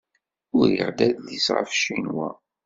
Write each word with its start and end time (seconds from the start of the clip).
Uriɣ-d 0.57 0.99
adlis 1.07 1.47
ɣef 1.55 1.69
Ccinwa. 1.79 2.29